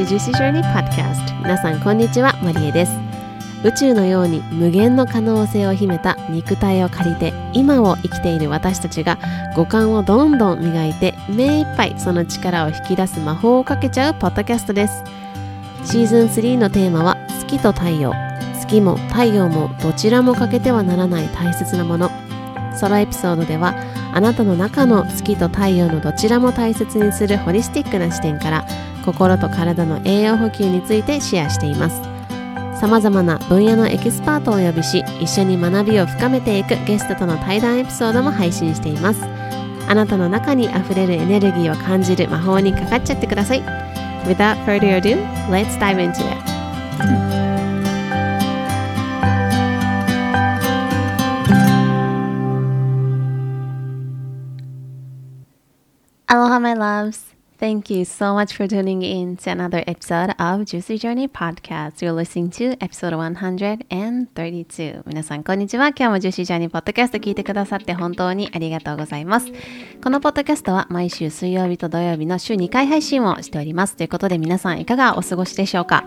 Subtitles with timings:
[0.00, 2.92] Welcome to Juicy Journey Podcast 皆さんこんにちはマリエです
[3.62, 9.18] 宇宙のように無限の可能性を秘めた肉体を借りて今を生きている私たちが
[9.54, 15.04] 五感をどんどん磨いて目いっぱいその力を引き出す魔法をかけちゃうポッドキャストです
[15.84, 18.14] シーズン3のテーマは月と太陽
[18.58, 22.10] 月も太陽もどちらも欠けてはならない大切なもの
[22.74, 23.74] ソロエピソードでは
[24.12, 28.66] あなたの中の月と太陽のどちらも大切にするホリスティックな視点から
[29.04, 32.02] 心と体の栄養補給についてシェアしています。
[32.80, 39.20] さまざまな分野のエキスパートをお呼びし一緒に学びを深めていくゲストとの対談エピソードも配信しています。
[39.86, 43.62] あなたの中にあふれるエネルギーを感じる魔法にかかっちゃってください。
[44.24, 45.16] Without further ado,
[45.50, 47.39] let's dive into it.
[56.60, 57.30] My loves.
[57.58, 62.00] Thank you so much for tuning in to another episode of Juicy Journey Podcast.
[62.00, 65.02] You're listening to episode 132.
[65.06, 65.88] 皆さん、こんにちは。
[65.88, 69.52] 今日も Juicy Journey Podcast 聞いてくださって本当にありがとうございます。
[70.02, 73.96] このポッドキャストは毎週水曜日と土曜日の週2回配信をしております。
[73.96, 76.06] ということで皆さんいかがお過ごしでしょうか？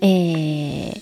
[0.00, 1.00] えー、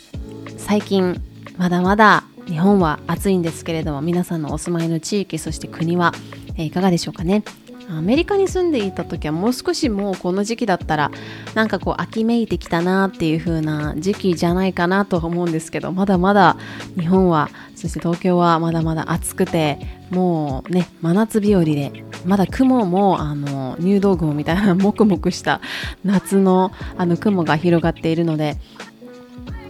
[0.56, 1.22] 最近
[1.56, 6.12] まだまだ日本は暑いんですけれども皆さんのお住まいの地域そして国は、
[6.56, 7.44] えー、いかがでしょうかね？
[7.90, 11.10] アメリカに住んでいた時はもう少しもうこの時期だったら
[11.54, 16.56] なんかこう秋めいてきたなっていう風な時期じゃないかなと思うんですけどまだまだ
[16.98, 19.78] 日本はそして東京はまだまだ暑くて
[20.10, 25.60] もうね真夏日和でまだ雲もあの入道雲みたいなもくもくした
[26.04, 28.56] 夏のあの雲が広がっているので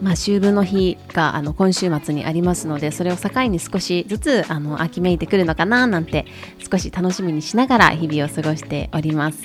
[0.00, 6.27] まあ、秋分の日があの今週末にありますのでそれを境に少しずつあの秋めいてくるのかななんて
[6.70, 9.42] 少し楽しみにしながら日々を過ごしております。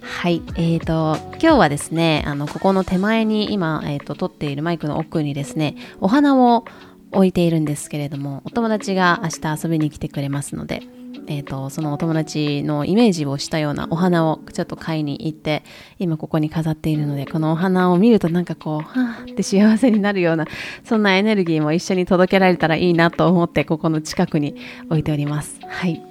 [0.00, 6.64] はい、えーと、今日はですねあのここの手前に今、えーと撮っているマイクの奥にですねお花を
[7.12, 10.82] 置いているんですけれどもお友達が明日遊びに来てくれますので
[11.30, 15.62] えーと、そのお友達のイメージをしたようなお花をちょっと買いに行って
[15.98, 20.46] 今ここに飾っているのでこのお花を見るとなんかこうはーって幸せになるような
[20.84, 24.56] そんなエネルギーも一緒に届けられたらいいなと思ってここの近くに
[24.86, 25.60] 置いております。
[25.66, 26.02] はい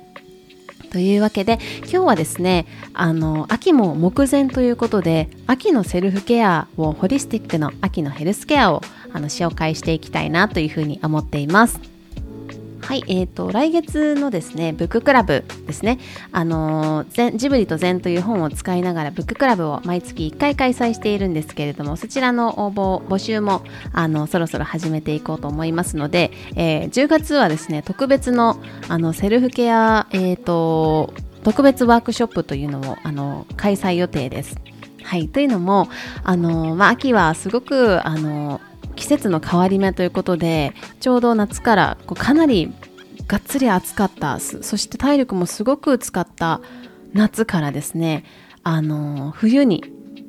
[0.92, 11.97] というわけで今日はですねあの秋も目前ということで秋のセルフケアをホリスティックの秋のヘルスケアをあの紹介していきたいなというふうに思っています。
[12.88, 16.00] はい、えーと、来月のですね、ブッククラブですね、
[16.32, 23.62] あのー、ジブリと禅という本を使いながら、ブッククラブを毎月1回開催しているんですけれども、そちらの応募、募集も、
[23.92, 34.56] あの、そろそろ始めていこうと思いますので、えー、10月はですね、特別の、あの、セルフケア、え、ー、と、特別ワークショップというのを、あの、開催予定です。
[35.08, 35.88] はい、というのも、
[36.26, 38.60] あのまあ、秋はすごくあの
[38.98, 42.74] 季節の変わり目ということでちょうど夏からこうかなり
[43.28, 46.62] がっつり暑かったそして体力もすごく使った
[47.14, 48.26] 夏からですね
[48.64, 49.84] あの冬に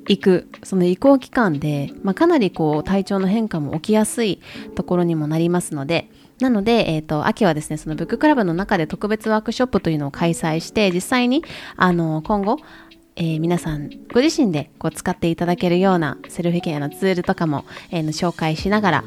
[0.09, 4.41] 行くその移行期間で、まあ、かなりこう体調の変化も起きやすい
[4.75, 11.45] ところにもなりますのでなので、えっ、ー、と、秋はですね、そのブッククラブの中で特別ワークショップというのを開催して、実際に、
[11.77, 12.59] あの、今後、
[13.21, 19.05] えー、皆さんご自身でこう使っていただけるようなセルフケアのツールとかも、えー、紹介しながら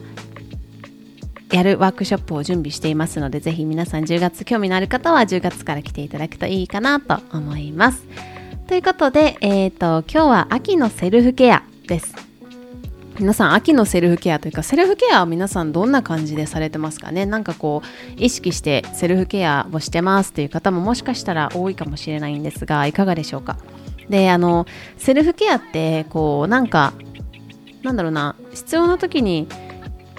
[1.49, 8.03] やるワークショップを準備していますのでぜひ皆さん10月興味のある方は10月から来ていただくといいかなと思います。
[8.67, 12.15] ということで、えーと、今日は秋のセルフケアです。
[13.19, 17.25] 皆さん秋のセルフケアというかセルフケアは皆さんどんな感じでされてますかね？
[17.25, 23.57] なんかこう意識してセルフケアをしてますという方ももしかしたら多いかもしれないんですがいかがでしょうか？
[24.09, 24.65] であの
[24.97, 26.93] セルフケアってこうなんか
[27.83, 29.47] なんだろうな必要な時に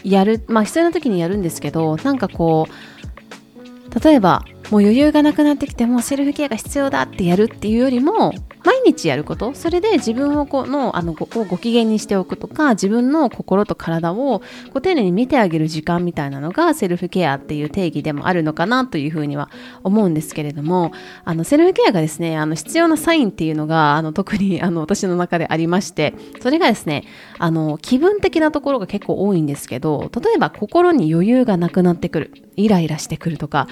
[0.05, 8.33] やるまあ必要な時にやるんですけどなんかこう例えばもう余裕がなくなってきてもうセルフケアが必要だってやるっていうよりも
[8.65, 14.45] 毎日やることそれで自分をこのあのごご機嫌にしておくとか自分の心と体をこ
[14.75, 19.51] う丁寧に見てあげる時間みたいなのがセルフケアっていう定義でもあるのかなというふうには
[19.83, 20.93] 思うんですけれども
[21.25, 27.05] あのセルフケアがですねあの必要なサインっていうのがあの特にあの私の中でありましてそれがですね
[27.39, 33.67] あの気分的なところが結構多いんですけど例えば心に余裕がなくなってくるイライラしてくるとか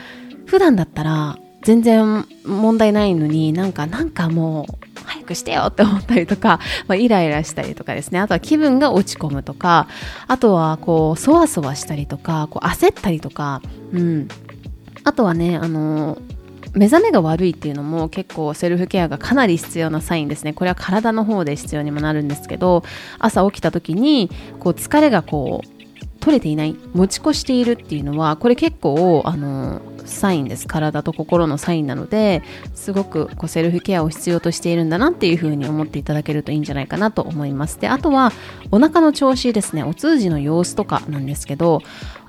[0.46, 8.18] 普段だったら全然問題ないのになんかなんかもう早くしてよって思ったりとか、 まあ、イライラしたりとかですね。
[8.18, 9.88] あとは気分が落ち込むとか
[10.26, 13.60] あとはこうそわそわしたりとかこう焦ったりとか、
[13.92, 14.28] うん、
[15.04, 16.18] あとはねあの
[16.74, 20.52] 目覚めが悪いっていうのも結構セルフケアがかなり必要なサインですね。
[20.52, 22.84] これは体の方で必要にもなるんですけど
[23.18, 24.30] 朝起きた時に
[24.60, 25.80] こう疲れがこう
[26.20, 29.80] 取れていない持ち越しているっていうのはこれ結構あの
[30.10, 30.66] サインです。
[30.66, 32.42] 体と心のサインなので
[32.74, 37.80] すごくこうセルフケアを必要としているんだなっていうふうに思っていただけるといいんじゃないかなと思います。
[37.80, 38.32] であとは
[38.70, 39.82] お腹の調子ですね。
[39.82, 41.82] お通じの様子とかなんですけど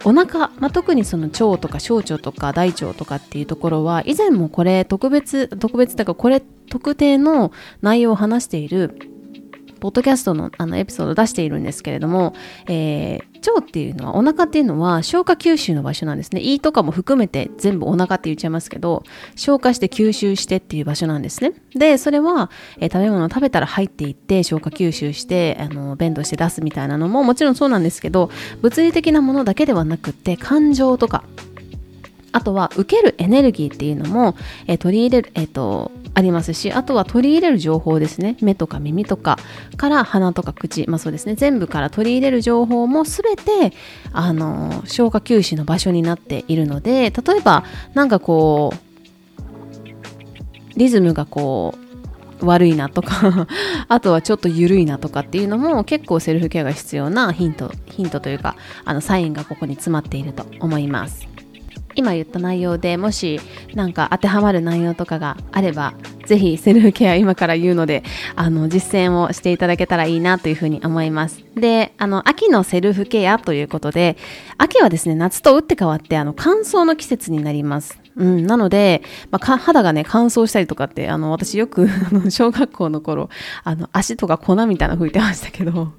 [0.04, 7.52] お腹、まあ、特にその腸とか小腸とか大腸とかっていうところは以前もこれ特別特別だからこれ特定の
[7.82, 8.98] 内容を話している
[9.82, 12.34] ポッドキャストのあのエピソードを出しているんですけれども、
[12.68, 16.40] えー、腸っていうのは、お腹っていうのは消化吸収の場所なんですね。
[16.40, 19.04] 胃とかも含めて全部お腹って言っちゃいますけど、
[19.36, 21.54] 消化して吸収してっていう場所なんですね。
[21.74, 28.30] で、それは、えー、食べ物を食べたら入っていって消化吸収して、あの、便として出すみたいなのももちろんそうなんですけど、
[28.62, 31.24] 物理的なものだけではなくて、感情とか、
[32.34, 34.36] あとは受けるエネルギーっていうのも、
[34.68, 38.38] えー、取り入れる、えっ、ー、と、ありますしあとは取り入れる情報ですね。
[38.42, 39.38] 目とか耳とか
[39.78, 41.36] から鼻とか口まあそうですね。
[41.36, 43.76] 全部から取り入れる情報も全て
[44.12, 47.64] あの消化吸収の場所になっているので例えば
[47.94, 48.92] なんかこう
[50.78, 51.76] リズムがこ
[52.42, 53.48] う悪いなとか
[53.88, 61.31] あとはちょっと緩いなとかっていうのも結構セルフケアが必要なヒントヒントというかあのサインがここに詰まっていると思います。
[61.96, 63.40] 今言った内容でもし
[63.74, 65.94] なんか当てはまる内容とかがあれば
[66.26, 68.04] ぜひセルフケア今から言うので
[68.36, 71.44] あの実践をしていただけたらいいなというふうに思います。
[71.56, 74.18] であの秋のセルフケアということで
[74.58, 78.02] 秋はですね夏と打って変わってあの乾燥の季節になります。
[78.16, 81.88] うん、なので、まあ、肌がね、乾燥したりとかって、あの、私よく、
[82.30, 83.30] 小学校の頃、
[83.64, 85.94] あの、足とか粉みたいなの拭いてましたけど、ほん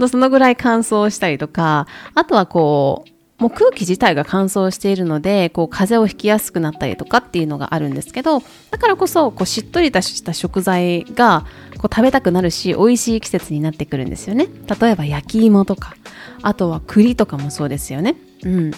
[0.00, 3.11] とそのぐらい乾燥したりとか、あとはこう、
[3.42, 8.40] もう空気自体が乾燥しているのでこう風邪をひきやすくなったりとかっていうのがあるんですけど
[8.70, 11.44] だからこそこうしっとりとした食材が
[11.78, 14.46] こう食べたくなるし美味しい季節になってくるんですよね。
[14.80, 15.96] 例えば焼き芋とか
[16.42, 18.14] あとは栗とかもそうですよね。
[18.44, 18.70] うん。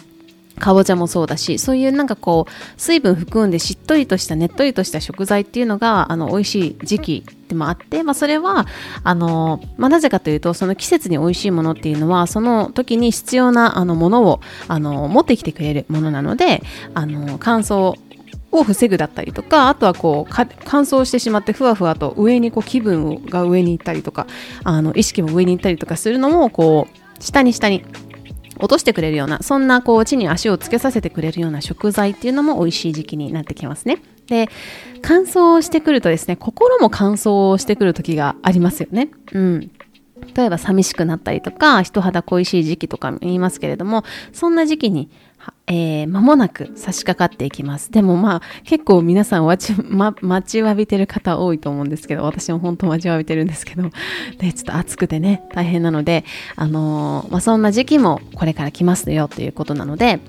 [0.58, 8.66] かぼちゃもそうだしそういうなんかこう水分含んでしっとりとしたねっとりとした食材っていうのがあの美味しい時期でもあって、まあ、それは
[9.02, 16.62] あの、まあ、なぜかというとその季節に美味しいものっていうのはその時に必要なあのものをあの持ってきてくれるものなので
[16.94, 17.98] あの乾燥
[18.52, 20.46] を防ぐだったりとかあとはこう乾
[20.82, 24.26] 燥してしまってふわふわと上にこう気分が上に行ったりとか
[24.62, 27.84] あの意識も上に行ったりとかするのもこう下に下に
[28.58, 33.98] 落としてくれるようなそんなこう地に足をつけさせてくれるような食材っていうのも美味しい時期になってきますね。
[34.26, 34.48] で
[35.02, 39.10] 乾燥してくるとですね心も乾燥してくる時がありますよね。
[39.32, 39.70] うん
[40.34, 45.10] 例えば寂しくなったりとか人肌恋しい時期とか言いますけれどもそんな時期に
[45.66, 47.90] えー、間もなく差し掛かっていきます。
[47.90, 53.90] でもまあ結構皆さん待ち,、ま、待ちわびてる方多いと思うんですけど、私も本当待ちわびてるんですけど、
[54.38, 56.24] で、 ちょっと暑くてね、大変なので、
[56.56, 60.20] あのー、まあそんな時期もこれから来ますよということなので、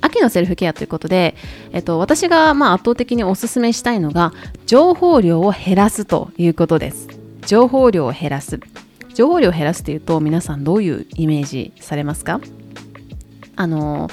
[0.00, 1.36] 秋のセルフケアということで、
[1.72, 4.32] えっと、私がまあ圧倒的におすすめしたいのが、
[4.66, 7.08] 情報量を減らすということです。
[7.46, 8.58] 情報量を減らす。
[9.14, 12.40] 情報量を減らすというと、皆さんどういうイメージされますか？
[13.56, 14.08] あの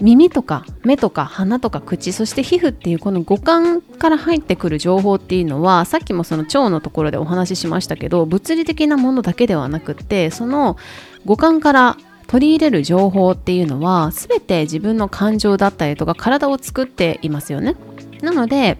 [0.00, 10.76] 耳とか目とか鼻とか口そして皮膚っていうこの五感から入ってくる情報っていうのはさっきもその腸のところでお話ししましたけど物理的なものだけではなくってその
[11.24, 17.76] 五感から取り入れる情報っていうのは全て自分の感情だったりとか体を作っていますよね。
[18.22, 18.78] なので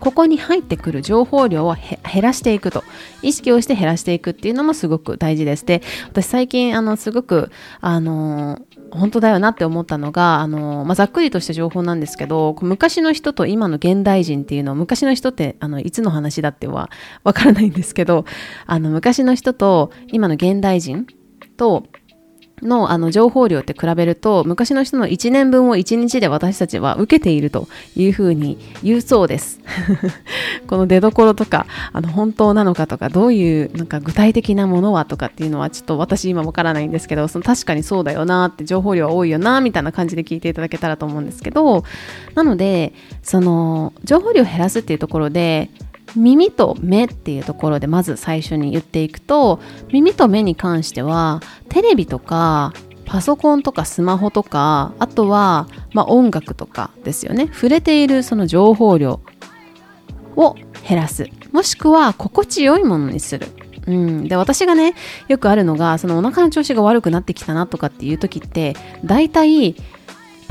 [0.00, 2.84] ここに入ってくる情報量を減らしていくと。
[3.24, 5.64] 意識をして減らしていくっていうのもすごく大事です。
[5.64, 8.60] で私最近あのすごくあの
[8.90, 16.90] 本当だよなって思ったのがあの、まあ、ざっくりとした情報なんですけど昔の人と今の現代人っていうのを昔の人ってあのいつの話だっては
[17.24, 18.24] わからないんですけど
[18.66, 21.06] あの昔の人と今の現代人
[21.56, 21.84] と
[22.64, 29.60] のあの情報量って比べると昔の人の1年分を1日で私たちは受けているというふうに言うそうです。
[30.66, 41.84] この出どころとかあの本当なのかとかどういうなんか具体的なものはとかっていうのはちょっと私今わからないんですけどその確かにそうだよなって情報量は多いよなみたいな感じで聞いていただけたらと思うんですけど
[42.34, 42.92] なので
[43.22, 45.70] その情報量を減らすっていうところで
[46.16, 49.60] 耳と目っていうところでまず最初に言っていくと
[49.92, 52.72] 耳と目に関してはテレビとか
[53.06, 57.48] パソコンとかスマホとかあとは、まあ、音楽とかですよね。
[57.52, 59.20] 触れているその情報量
[60.36, 60.56] を
[60.88, 61.28] 減らす。
[61.52, 63.48] もしくは心地よいものにする。
[63.86, 64.94] うん、で私がね
[65.28, 69.76] よくあるのがそのお腹の調子が悪くなってきたなとかっていう時って大体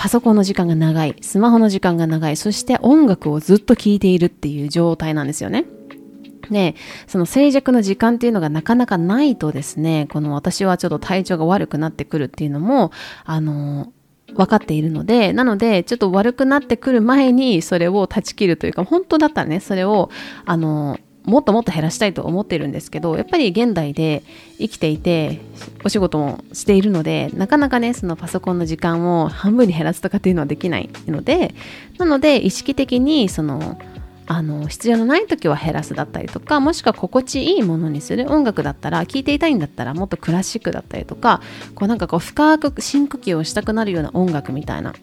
[0.03, 5.63] パソコンの時間が長い、スマホの時間が長い、そして音楽をずっと聴いているっていう状態なんですよね。
[6.51, 6.75] で、
[7.07, 12.91] その静寂の時間っていうのがなかなかないとですね、この私はちょっと体調が悪くなってくるっていうのも、
[13.23, 13.93] あの、
[14.35, 20.09] 分かっているので、なので、ちょっと悪くなってくる前にそれを断ち切るというか、本当だったらね、それを、
[20.43, 24.23] あの、もっともっと減らしたいと思ってるんですけど、やっぱり現代で
[24.57, 25.39] 生きていて、
[25.83, 31.53] お仕事もしているので、なかなかね、そのパソコンの時間を半分に減らすとかっていうのはできないので、
[31.97, 33.79] なので、意識的に、その、
[34.25, 41.41] あの必要のない時は減らすだったりとかもしくは心地いいものにする音楽だったら聴いていたいんだったらもっとクラシックだったりとか
[41.75, 44.93] こうなんかこう深く深呼吸をしたくなるような音楽みたいな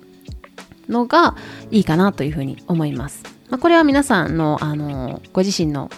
[0.88, 1.36] のが
[1.70, 3.22] いいかなというふうに思います。
[3.50, 5.90] まあ、これは皆さんのあのご自身の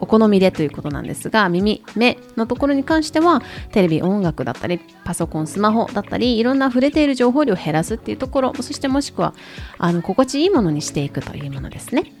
[0.00, 3.42] お好みでということなんですが耳目のところに関しては
[3.72, 9.34] テレビ音楽だったりパソコンスマホだったりいろんな触れている情報量を減らすっていうところそしてもしくは
[9.78, 12.12] あの心地いいものにしていくというものですね。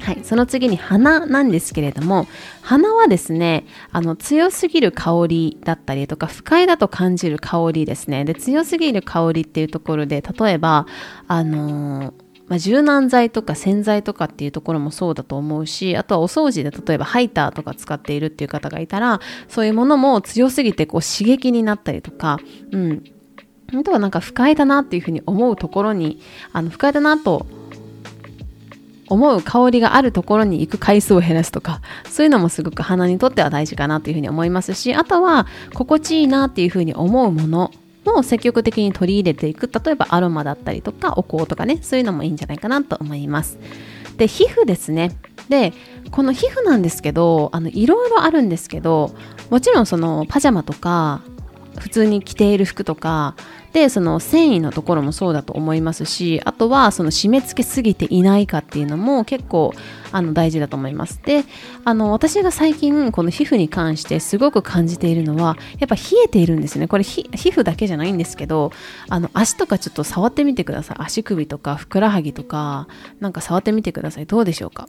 [0.00, 2.26] はい、その次に鼻なんですけれども
[2.62, 10.86] 鼻はですねあの強すぎる香りだったりとか不快だと感じる香りですねで強すぎる香りっていうところで例えば
[11.28, 22.40] あのーまあ、柔軟剤とか洗剤とかっていうところもそうだと思うしあとはお掃除で例えばハイターとか使っているっていう方がいたらそういうものも強すぎてこう刺激になったりとか、
[22.72, 23.04] うん、
[23.72, 26.20] あとはなんか不快だなっていうふうに思うところに
[26.52, 27.46] あの不快だなと
[29.08, 37.70] 思う香りがあるところに行く回数を減らすとかそういうのもすごく鼻にとっては大事かなというふうに思いますしあとは心地いいなっていうふうに思うもの
[38.04, 43.58] も積極的に取り入れていく例えばアロマだったりとかお香とかねそういうのもいいんじゃないかなと思います。
[44.16, 45.16] で皮膚ですね。
[45.48, 45.72] で
[46.10, 49.14] この皮膚なんですけどあのいろいろあるんですけど
[49.50, 51.22] もちろんそのパジャマとか
[51.78, 53.34] 普通に着ている服とか
[53.72, 59.72] でその繊維のところもそうだと思いますしあとはその締め付けすぎていないかっていうのも結構
[60.12, 61.20] あの大事だと思います。
[61.22, 61.44] で
[61.84, 66.88] あの私が最近この皮膚に関してすごく感じているのはやっぱ冷えているんですね。
[66.88, 68.72] これ皮膚だけじゃないんですけど
[69.08, 70.96] あの足とかちょっと触ってみてください。
[71.00, 72.88] 足首とかふくらはぎとか
[73.20, 74.26] なんか触ってみてください。
[74.26, 74.88] どうでしょうか？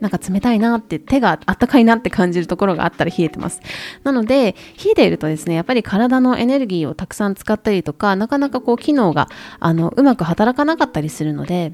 [0.00, 3.60] なんか冷たいなって手があったかいなって感じるところがあったら冷えてます。
[4.04, 11.72] なので、冷えているとですね、やっぱり体のエネルギーをたくさん使ったりとか、なかなかこう機能があのうまく働かなかったりするので、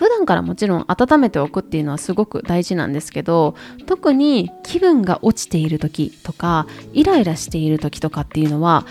[0.00, 8.86] 普段からもちろん温めておくっていうのはすごく大事なんですけど特に気分が落ちている時とかイライラしている時とかっていうのは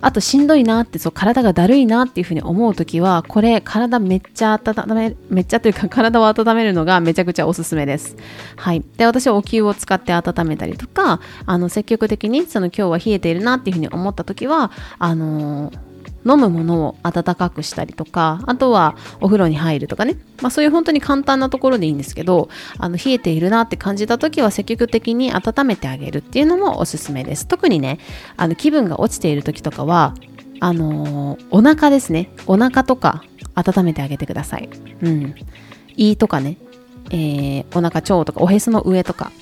[0.00, 8.16] あとしんどいなってそう体がだるいなっていうふうに思う時はこれ体めっちゃ温めめっちゃというか 体を温めるのがめちゃくちゃおすすめです。
[8.56, 8.82] はい。
[8.96, 15.89] で私はお灸を使って温めたりとかあの積極的にその今日は冷えているなっていうふうに思った時はあのー
[16.26, 20.16] 飲むものを温かくしたりとか、あとはお風呂に入るとかね。
[20.42, 22.48] まあそういう本当に簡単なところでいいんですけど、
[22.78, 27.46] あの冷えているなって感じた時は積極的に温めてあげるっていうのもおすすめです。
[27.46, 27.98] 特にね、
[28.36, 30.14] あの気分が落ちている時とかは、
[30.60, 32.30] あのー、お腹ですね。
[32.46, 33.24] お腹とか
[33.54, 34.68] 温めてあげてください。
[35.02, 35.34] うん。
[35.96, 36.56] 胃とかね、
[37.10, 39.32] えー、お腹腸とかおへその上とか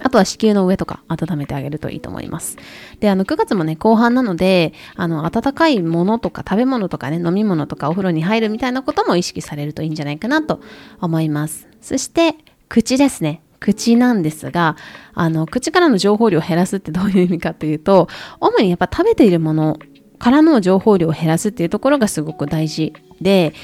[0.00, 2.56] あとは子宮の上とか温めてあげるといいと思います。
[3.00, 10.60] で、あの、9月もね、後半なので、あの、温かいものとか食べ物とかね、飲み物とかお風呂に入るみたいなことも意識されるといいんじゃないかなと
[11.00, 11.68] 思います。
[11.80, 12.34] そして、
[12.68, 13.42] 口ですね。
[13.60, 14.76] 口なんですが、
[15.14, 18.08] あの、口からの情報量を減らすってどういう意味かというと、
[18.40, 19.78] 主にやっぱ食べているもの
[20.18, 23.54] からの情報量を減らすっていうところがすごく大事で、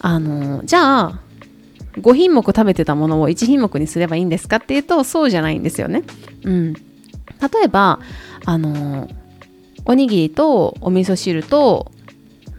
[0.00, 1.20] あの、じゃあ、
[2.00, 6.02] 5品目食べてたものを1品目にすればいいんですかっていうとそうじゃないんですよね。
[6.44, 6.80] うん、例
[7.64, 8.00] えば
[8.44, 9.08] あの
[9.84, 11.90] おにぎりとお味噌汁と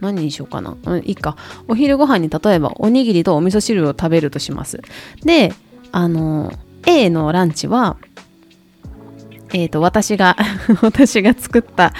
[0.00, 1.36] 何にしようかな、うん、いいか。
[1.68, 4.80] お昼ご飯に例えばおにぎりとお味噌汁を食べるとします。
[5.24, 5.52] で
[5.92, 6.52] あの
[6.86, 7.96] A のランチは
[9.52, 10.36] えっ、ー、と私が
[10.82, 11.92] 私が作った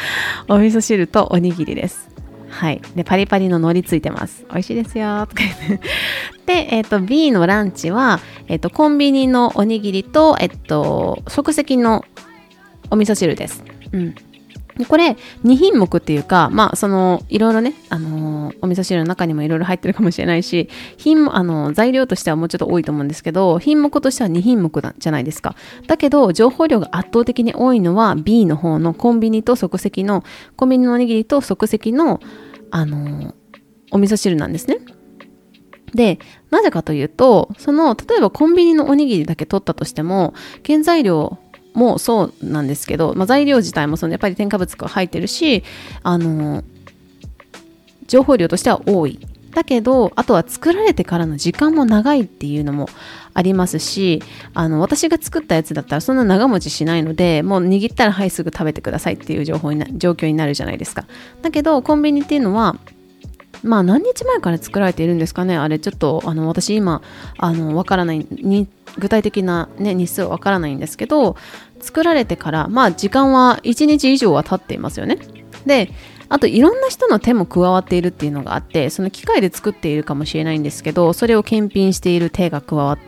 [0.49, 2.09] お味噌汁とおにぎりです。
[2.51, 2.81] はい。
[2.97, 4.45] で、パリパリの海苔ついてます。
[4.51, 5.27] 美味しいですよ。
[5.27, 5.89] とか言って。
[6.47, 12.05] で、えっ、ー、と、B のランチは、えっ、ー、と、コンビニのおにぎりと、えっ、ー、と、即席の
[12.91, 13.65] お味噌汁です。
[13.93, 14.15] うん。
[14.87, 25.57] これ2品目っていうか、まあ、そのいろいろね、あのー、お味噌汁の中にもいろいろ入ってるかもしれないし品あのー、材料としてはもうちょっと多いと思うんですけど品目としては2品目じゃないですか
[25.87, 30.23] だけど情報量が圧倒的に多いのは B の方のコンビニと即席の
[30.57, 32.21] コンビニのおにぎりと即席の
[32.71, 33.35] あの、
[33.91, 34.79] お味噌汁なんですね。
[35.95, 36.19] で、
[36.51, 40.35] なぜかというと、その、例えばコンビニのおにぎりだけ取ったとしても、
[40.67, 41.39] 原材料
[41.75, 45.65] もそうなんですけど、まあ、材料自体もそのやっぱり添加物が入ってるし、
[46.03, 46.63] あの、
[48.07, 49.21] 情報量としては多い。
[49.51, 52.89] だけどあとは作られてからの時間も長いっていうのも
[53.35, 54.23] ありますし
[54.55, 61.07] あの私が作ったやつだったらそんな長持ちしないのでもう握ったらはいすぐ食べてくださいっていう情報にな状況になるじゃないですか。
[61.43, 62.77] だけどコンビニっていうのは
[63.65, 65.57] まあ何日前から作られているんですかね？
[65.57, 67.03] あれちょっとあの私今
[67.39, 68.27] あのわからない
[68.97, 71.37] 具体的な、ね、日数はわからないんですけど
[71.81, 75.19] 作られてからまあ時間は1日以上は経っていますよね。
[75.67, 75.91] で
[76.31, 82.99] あといろんな人の手も加わっているっていうのがあってその機械で作っているかもしれないんですけどそれを検品している手が加わっ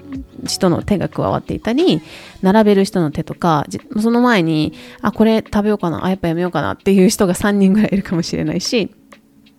[0.44, 2.00] 人の手が加わっていたり
[2.40, 3.66] 並べる人の手とか
[4.00, 4.72] その前に
[5.02, 8.90] あこれ食べようかなあやっぱやめようかなっていう人が3人ぐらいいるかもしれないし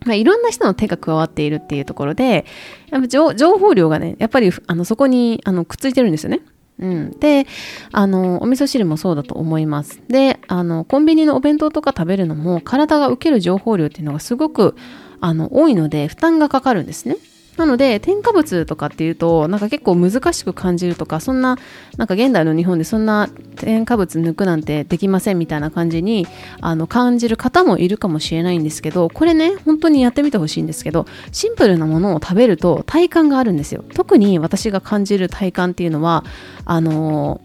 [0.05, 2.46] まあ、いろんな人の手が加わっているっていうところで、
[2.89, 6.41] やっぱ情報量がね、やっぱりあのそこにあのくっついてるんですよね。
[6.79, 7.46] うん、で
[7.91, 10.01] あのお味噌汁もそうだと思います。
[10.08, 14.75] であのコンビニのお弁当とか食べるのも体が受ける情報量っていうのがすごく
[15.20, 17.17] あの多いので負担がかかるんですね。
[17.62, 21.60] なので添加物とかっていうとなんか結構難しく感じるとかそんな
[21.96, 26.25] なんか現代の日本でそんな添加物抜くなんてできませんみたいな感じに
[26.60, 33.86] あの感じる方もいるかもしれないんですけどこれね本当にやってみてほしいんですけどシンプルなものを食べると体感があるんですよ。
[33.94, 36.25] 特に私が感じる体感っていうのは
[36.65, 37.41] あの、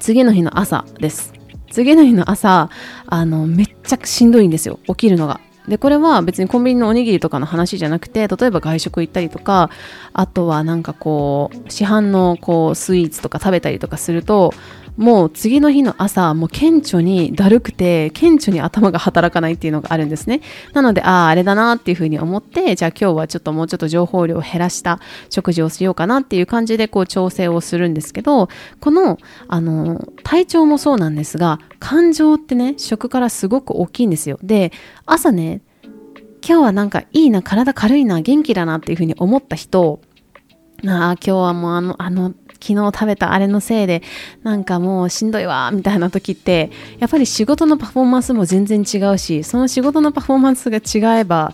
[0.00, 1.32] 次の日の朝です。
[1.70, 2.70] 次の日の朝
[3.06, 4.80] あのめっちゃしんどいんですよ。
[4.88, 5.40] 起きるのが。
[5.68, 9.70] でこれは別にコンビニのおにぎりとかの話じゃなくて例えば外食行ったりとか
[10.12, 14.52] あとはなんかこう市販のこうスイーツとか食べたりとかすると
[14.96, 20.40] もう次の日の朝もう顕著にだるくて顕著に頭が働かないっていうのがあるんですね。
[20.74, 28.48] なのであああれだなっていうふうに思ってじゃあ今日はちょっともうちょっと情報量を減らした食事をしようかなっていう感じでこう調整をするんですけど
[28.80, 29.18] この
[29.48, 34.38] あの体調もそうなんですが感情ってね食からすごく大きいんですよ。
[34.42, 34.72] で
[35.06, 35.62] 朝ね
[36.46, 40.00] 今日はなんかいいな体軽いな元気だなっていうふうに思った人
[40.84, 44.02] ああ今日はもうあのあの昨日食べたあれのせいで
[44.44, 46.70] なんかもうしんどいわみたいな時って
[47.00, 51.52] やっぱり仕事のパフォーマンスも全然違うしその仕事のパフォーマンスが違えば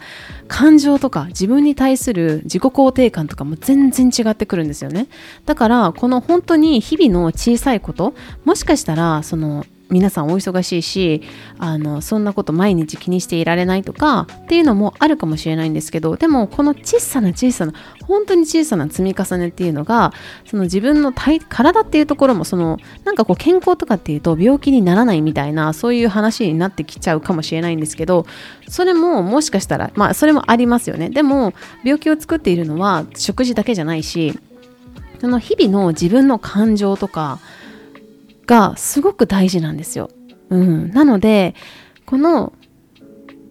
[0.49, 5.09] 感情とか自分に対する自己肯定感とかも全然違ってくるんですよね。
[5.47, 11.23] だからこの本当に日々の小さいこともしかしたらその皆さんお忙しいし
[11.59, 17.73] あのそんなこと毎日気にしていられないとかっていうのもあるかもしれないんですけどでもこの小さな小さな
[18.07, 20.13] 本当に小さな積み重ねっていうのが
[20.45, 28.27] その自分の体体っていうところもそのなんかこう健康とかっていうと病気にならないみたいなそういう話になってきちゃうかもしれないんですけど
[28.69, 31.09] それももしかしたらまあそれもありますよね。
[31.09, 34.39] でも病気を作っているのは食事だけじゃないし
[35.21, 37.41] その日々の自分の感情とか
[38.49, 40.09] がすごく大事なんですよ。
[40.51, 40.91] うん。
[40.91, 41.55] なので、
[42.07, 42.55] この、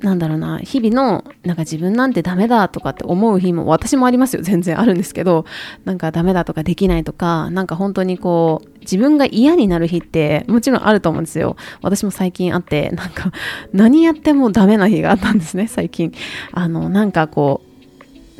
[0.01, 4.41] なんだろうな、日々の、なんか自分なんてダメだとかって思う日も、私もありますよ。
[4.41, 5.45] 全然あるんですけど、
[5.85, 11.55] なんかダメだとかできないとか、なんか本当にこう、自分が嫌になる日ってもちろんあると思うんですよ。
[11.81, 13.31] 私も最近あって、なんか
[13.73, 16.11] 何やってもダメな日があったんですね、最近。
[16.51, 17.76] あの、なんかこう、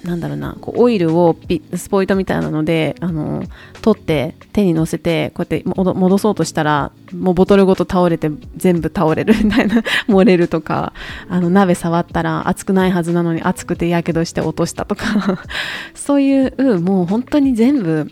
[0.08, 3.43] なんだろうなこうオイルをピスポイトみたいなのであの
[3.82, 10.93] 取って手にのせてこうやって戻そうとしたらもうボトルごと倒れて全部倒れるみたいな 漏れるとか
[11.28, 15.43] あの鍋触ったら熱くないはずなのに熱くてやけどして落としたとか
[15.93, 18.10] そういうもう本当に全部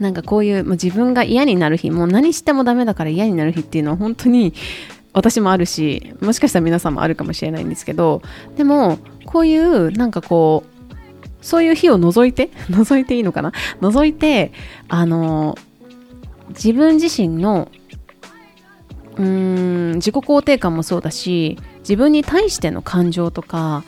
[0.00, 4.52] なんかこういうもう自分が嫌になる日もう何してもダメだから嫌になる日っていうのは本当に
[5.12, 8.22] 私もあるしもしかしたら皆さんもあるかもしれないんですけど
[8.56, 10.71] でもこういうなんかこう
[11.42, 13.52] そういう日を除いて、 除いていいのかな？
[13.80, 14.52] 除いて、
[14.88, 15.58] あの、
[16.48, 17.68] 自分自身の、
[19.16, 23.84] うーん、自己肯定感もそうだし、自分に対しての感情とか、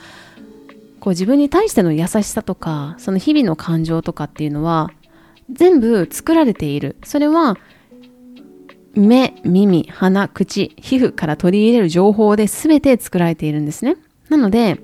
[0.99, 4.91] こう自分に対しての優しさとか、その日々の感情とかっていうのは、
[5.51, 6.97] 全部作られている。
[7.03, 7.57] それは、
[8.95, 13.97] 目、耳、鼻、口、皮膚から取り入れる情報で全て作られているんですね。
[14.29, 14.79] なので、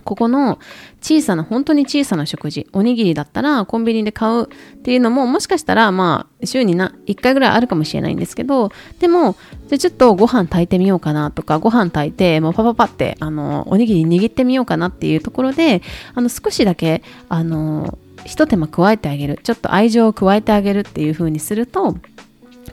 [0.00, 0.58] ここの
[1.00, 4.46] 小さな、本当に小さな食事、おにぎりだったらコンビニで買うっ
[4.82, 9.36] ていうのも、もしかしたら、まあ、週にな1回ぐらいあるかもしれないんですけど、でも、
[9.68, 15.82] じゃちょっとご飯炊いてみようかなとか、ご飯炊いて、もうパパパって、あの、おにぎり握ってみようかなっていうところで、
[16.14, 21.96] あの、少しだけ、あの、一手間加えてあげる、ちょっと愛情を加えてあげるっていう風にすると、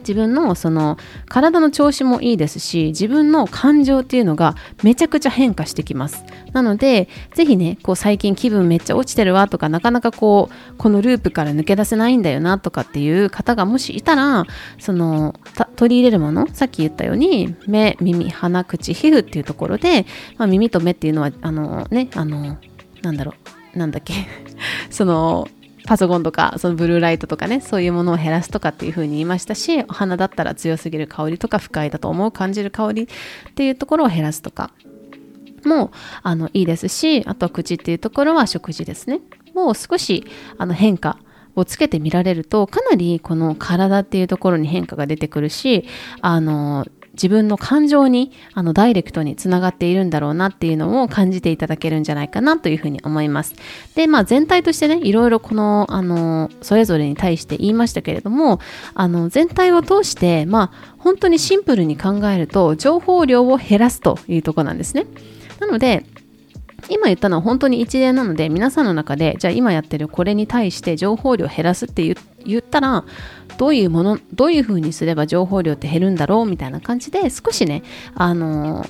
[0.08, 6.24] 自分のその体の調子もいいですし自分の感情っていうのがめちゃくちゃ変化してきます。
[6.52, 14.46] なのでぜひねこう最近気分めっちゃ落ちてるわとかなかなかこうこのループから抜け出せないんだよなとかっていう方がもしいたら
[14.78, 15.38] その
[15.76, 20.06] 取り入れるものさっき言ったように目耳鼻口皮膚っていうところで、
[20.38, 22.56] まあ、耳と目っていうのはあのねあの
[23.02, 23.34] なんだろ
[23.74, 24.14] うなんだっけ。
[24.90, 25.48] その
[25.88, 33.06] パソコンとかそのブルーライトとかねそういうものを減らすとかっていう風に言いましたしお花だったら強すぎる香りとか不快だと思う感じる香りっ
[33.54, 34.70] ていうところを減らすとか
[35.64, 35.90] も
[36.22, 39.20] あのいいですしあとは口っていうところは食事ですね。
[39.54, 40.26] もう少し
[40.58, 41.18] あの変化
[41.56, 45.86] をつけてみられるとかなりこの体っていうところに変化が出てくるし
[46.20, 46.86] あの
[47.18, 53.54] 自分の感情にあのダイレクトにつながっているんだろうなっていうのを感じていただけるんじゃないかなというふうに思います。
[53.96, 58.60] で、まあ全体としてね、いろいろこの、あの、それぞれに対して言いましたけれども、
[58.94, 65.06] あの、全体を通して、まあ本当にシンプルに考えると、情報量を減らすというとこなんですね。
[65.58, 66.04] なので、
[66.88, 73.04] 今言ったのは本当に一例なので皆さんの中でじゃあ今やってるこれに対して情報量減らすって言ったら
[73.58, 77.82] どういうものどういうふうにすれば情報量って減るんだろうみたいな感じで少しね
[78.14, 78.86] あの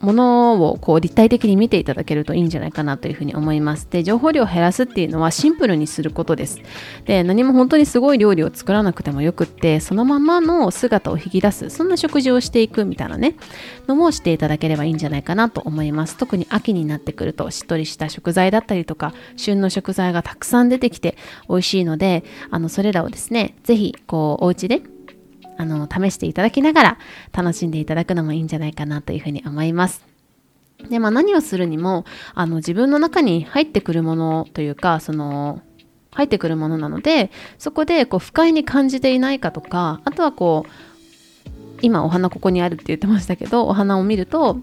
[0.00, 3.86] ものをこう立体的に見ていただけるといいんじゃないかなというふうに思います。
[3.90, 6.60] で、情報量を減らすっていうのはシンプルにすることです。
[7.04, 13.36] で、何も本当にすごい料理を作らなくてもよくって、そのままの姿を引き出す、そんな食事をしていくみたいなね、
[13.88, 16.16] のもしていただければいいんじゃないかなと思います。
[16.16, 21.16] 特に秋になってくると、しっとりした食材だったりとか、旬の食材がたくさん出てきて
[21.48, 24.80] 美味しいので、あの、それらをですね、ぜひ、こう、お家で
[25.60, 26.98] あの、試していただきながら
[27.32, 30.06] 楽しんでいただくのもいいんじゃないかなというふうに思います。
[30.88, 35.60] で、まあ何をするにも、あの、自分の中に入ってくるものというか、その、
[36.12, 40.70] 入ってくるものなので、そこでこう不快に感じていないかとか、あとはこう、
[41.82, 44.60] 今お花ここにあるって言ってましたけど、お花を見ると、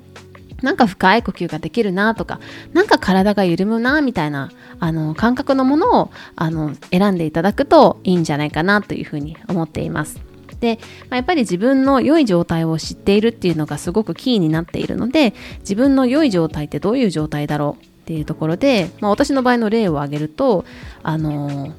[0.64, 2.40] なんか深い呼吸ができるなとか、
[2.74, 10.27] なんか体が緩むなみたいな、あの、感覚のものを、あの、選んでいただくといいんじゃないかなというふうに思っています。
[10.60, 20.66] で、まあ、やっぱり自分の良い状態を知っているっていうのがすごくキーになっているので自分の良い状態ってどういう状態だろうっていうところで、まあ、私の場合の例を挙げると
[21.04, 21.74] あの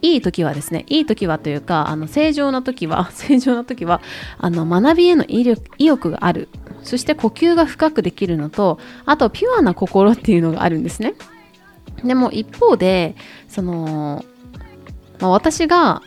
[0.00, 4.00] いい時はですね、いい時はというか、あの正常な時は、 正常な時は、
[4.38, 6.48] あの学びへの意欲がある。
[6.82, 11.14] そして呼吸が深くできるのと、あとピュアな心っていうのがあるんですね。
[12.04, 13.16] でも一方で、
[13.48, 14.24] その、
[15.20, 16.02] まあ、私が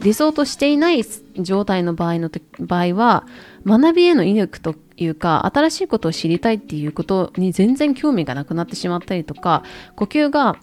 [0.00, 1.04] 理想としていない
[1.38, 2.30] 状態の場合の
[2.60, 3.26] 場合は
[3.66, 9.62] 学びへの意欲というか新しいことを知りたいっていうことに全然興味がなくなってしまったりとか
[9.94, 10.56] 呼吸が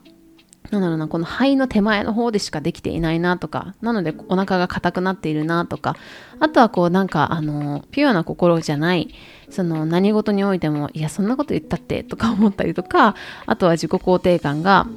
[0.72, 5.96] なんだろうな、この肺の手前の方でしかできていないなとか、なのでお腹が硬くなっているなとか、
[6.40, 9.14] あとはこうなんかあの、ピュアな心じゃない、
[9.50, 13.16] その何事においても、いや、そんなこと言ったってとか思ったりとか、
[13.46, 14.88] あとは自己肯定感が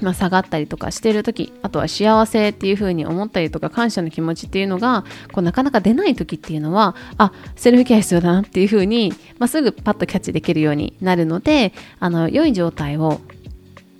[0.00, 13.20] まあ、下がったりとかしてる時あとは幸せっていう風に思ったりとか感謝の気持ちっていうのがこうなかなか出ない時っていうのはあセルフケア必要だなっていう風に、まあ、すぐパッとキャッチできるようになるのであの良い状態を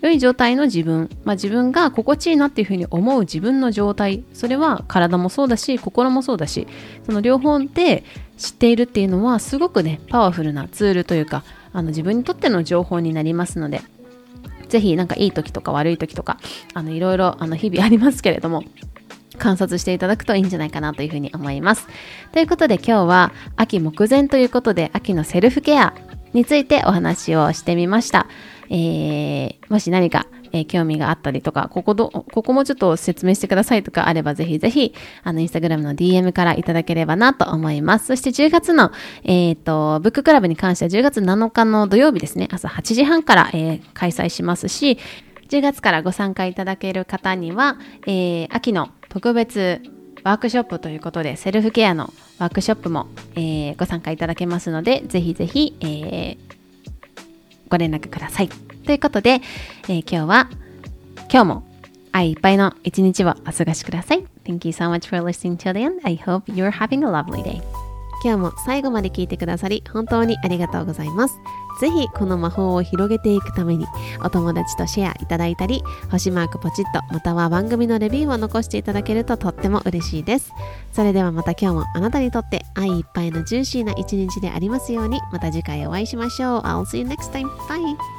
[0.00, 6.68] 良い状態の自分、まあ、自分が心地いいなっていうふうに思う自分の状態それは体もそうだし心もそうだし
[7.04, 8.04] その両方で
[8.36, 13.82] 知っているっていうのはすごくねパワフルなツールというかあの自分にとっての情報になりますので
[14.68, 16.38] ぜひなんかいい時とか悪い時とか、
[16.74, 18.64] あのいろいろあの日々ありますけれども、
[19.38, 21.86] 観察していただくといいんじゃないかなというふうに思います。
[22.32, 25.94] ということで今日は秋目前ということで秋のセルフケア
[26.32, 28.26] についてお話をしてみました。
[28.70, 38.06] えー、もし何かえー、興味があったりとか、ここど、ここもちょっと説明してくださいとかあれば、ぜひぜひ、あの、インスタグラムの DM からいただければなと思います。
[38.06, 38.92] そして10月の、
[39.24, 44.98] えっ、ー、と、ブッククラブに関しては10月7日の土曜日ですね、朝8時半から、えー、開催しますし、
[45.48, 49.80] 10月からご参加いただける方には、えー、秋の特別
[50.24, 56.38] ワークショップということで、セルフケアのワークショップも、えー、ご参加いただけますので、ぜひぜひ、えー、
[57.68, 58.67] ご連絡ください。
[58.88, 59.42] ということで、
[59.82, 60.48] えー、今日は
[61.30, 61.62] 今日も
[62.10, 64.24] 愛いっぱいの一日をお過ごしください。
[64.46, 66.00] Thank you so much for listening till the end.
[66.04, 67.60] I hope you're having a lovely day.
[68.24, 71.38] 今日も最後まで聞いてくださり本当にありがとうございます。
[71.82, 73.84] ぜひこの魔法を広げていくために
[74.24, 80.50] お友達とシェアいただいたり星マークポチッとまたは番組のレビューを残していただけるととっても嬉しいです。
[80.94, 86.60] それではまた今日もあなたにとって愛いっぱいのジューシーな一日でありますようにまた次回お会いしましょう。
[86.62, 87.46] I'll see you next time.
[87.68, 88.17] Bye!